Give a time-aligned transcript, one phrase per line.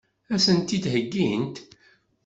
[0.33, 1.55] Ad sen-t-id-heggint?